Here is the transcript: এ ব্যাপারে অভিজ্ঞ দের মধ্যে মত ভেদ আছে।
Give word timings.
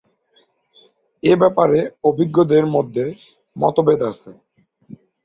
এ 1.23 1.33
ব্যাপারে 1.41 1.77
অভিজ্ঞ 2.03 2.37
দের 2.51 2.65
মধ্যে 2.75 3.05
মত 3.55 3.75
ভেদ 3.87 4.01
আছে। 4.11 4.29